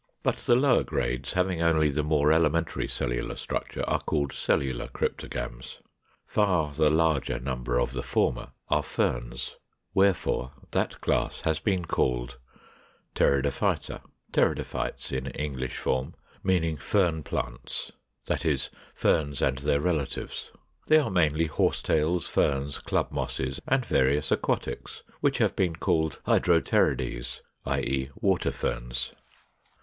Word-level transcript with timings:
But 0.23 0.37
the 0.37 0.55
lower 0.55 0.81
grades, 0.83 1.33
having 1.33 1.61
only 1.61 1.91
the 1.91 2.01
more 2.01 2.31
elementary 2.33 2.87
cellular 2.87 3.35
structure, 3.35 3.87
are 3.87 3.99
called 4.01 4.33
Cellular 4.33 4.87
Cryptogams. 4.87 5.77
Far 6.25 6.73
the 6.73 6.89
larger 6.89 7.39
number 7.39 7.79
of 7.79 7.91
the 7.93 8.01
former 8.01 8.49
are 8.67 8.81
Ferns: 8.81 9.57
wherefore 9.93 10.53
that 10.71 11.01
class 11.01 11.41
has 11.41 11.59
been 11.59 11.85
called 11.85 12.39
484. 13.15 13.75
=Pteridophyta, 14.01 14.01
Pteridophytes= 14.31 15.11
in 15.11 15.27
English 15.27 15.77
form, 15.77 16.15
meaning 16.43 16.77
Fern 16.77 17.21
plants, 17.21 17.91
that 18.25 18.43
is, 18.43 18.71
Ferns 18.95 19.39
and 19.39 19.59
their 19.59 19.79
relatives. 19.81 20.49
They 20.87 20.97
are 20.97 21.11
mainly 21.11 21.45
Horsetails, 21.45 22.25
Ferns, 22.27 22.79
Club 22.79 23.11
Mosses, 23.11 23.61
and 23.67 23.85
various 23.85 24.31
aquatics 24.31 25.03
which 25.19 25.37
have 25.37 25.55
been 25.55 25.75
called 25.75 26.19
Hydropterides, 26.25 27.41
i. 27.67 27.79
e. 27.81 28.09
Water 28.19 28.49
Ferns. 28.51 29.11